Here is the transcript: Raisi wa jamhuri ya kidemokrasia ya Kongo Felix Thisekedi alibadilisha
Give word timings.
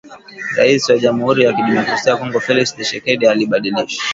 Raisi 0.57 0.91
wa 0.91 0.97
jamhuri 0.97 1.43
ya 1.43 1.53
kidemokrasia 1.53 2.11
ya 2.11 2.17
Kongo 2.17 2.39
Felix 2.39 2.75
Thisekedi 2.75 3.27
alibadilisha 3.27 4.01